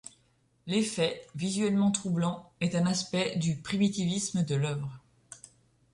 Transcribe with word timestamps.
L'effet, 0.65 1.27
visuellement 1.35 1.91
troublant, 1.91 2.51
est 2.59 2.73
un 2.73 2.87
aspect 2.87 3.35
du 3.35 3.57
primitivisme 3.57 4.41
de 4.41 4.55
l'œuvre. 4.55 4.99